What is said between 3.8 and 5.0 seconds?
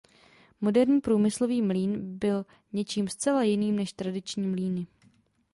tradiční mlýny.